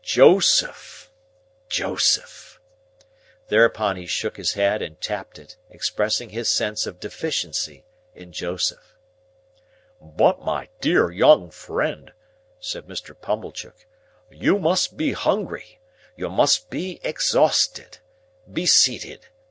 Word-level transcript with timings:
"Joseph!! 0.03 1.11
Joseph!!!" 1.69 2.59
Thereupon 3.49 3.97
he 3.97 4.07
shook 4.07 4.35
his 4.35 4.53
head 4.53 4.81
and 4.81 4.99
tapped 4.99 5.37
it, 5.37 5.57
expressing 5.69 6.29
his 6.31 6.49
sense 6.49 6.87
of 6.87 6.99
deficiency 6.99 7.85
in 8.15 8.31
Joseph. 8.31 8.95
"But 10.01 10.41
my 10.41 10.69
dear 10.79 11.11
young 11.11 11.51
friend," 11.51 12.13
said 12.59 12.87
Mr. 12.87 13.13
Pumblechook, 13.15 13.85
"you 14.31 14.57
must 14.57 14.97
be 14.97 15.11
hungry, 15.11 15.79
you 16.17 16.31
must 16.31 16.71
be 16.71 16.99
exhausted. 17.03 17.99
Be 18.51 18.65
seated. 18.65 19.27